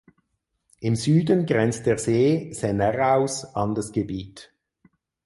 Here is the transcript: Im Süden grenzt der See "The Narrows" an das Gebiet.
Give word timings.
Im 0.79 0.95
Süden 0.95 1.45
grenzt 1.45 1.85
der 1.85 1.99
See 1.99 2.51
"The 2.53 2.73
Narrows" 2.73 3.45
an 3.53 3.75
das 3.75 3.91
Gebiet. 3.91 4.51